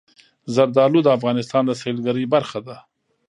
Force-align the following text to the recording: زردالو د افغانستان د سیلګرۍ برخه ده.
زردالو 0.53 0.99
د 1.03 1.07
افغانستان 1.17 1.63
د 1.65 1.71
سیلګرۍ 1.81 2.25
برخه 2.35 2.59
ده. 2.67 2.77